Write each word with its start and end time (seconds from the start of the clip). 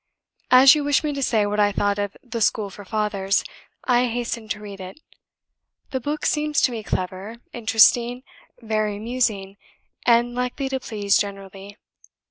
"As 0.49 0.73
you 0.73 0.83
wished 0.83 1.03
me 1.03 1.13
to 1.13 1.21
say 1.21 1.45
what 1.45 1.59
I 1.59 1.71
thought 1.71 1.99
of 1.99 2.17
'The 2.23 2.41
School 2.41 2.71
for 2.71 2.83
Fathers,' 2.83 3.43
I 3.83 4.07
hastened 4.07 4.49
to 4.49 4.59
read 4.59 4.79
it. 4.79 4.99
The 5.91 5.99
book 5.99 6.25
seems 6.25 6.59
to 6.63 6.71
me 6.71 6.81
clever, 6.81 7.35
interesting, 7.53 8.23
very 8.59 8.97
amusing, 8.97 9.57
and 10.07 10.33
likely 10.33 10.69
to 10.69 10.79
please 10.79 11.17
generally. 11.19 11.77